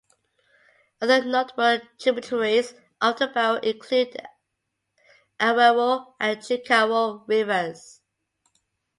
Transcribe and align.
Other 0.99 1.23
notable 1.23 1.79
tributaries 1.99 2.73
of 2.99 3.19
the 3.19 3.27
Baro 3.27 3.59
include 3.59 4.13
the 4.13 4.27
Alwero 5.39 6.15
and 6.19 6.39
Jikawo 6.39 7.23
Rivers. 7.27 8.01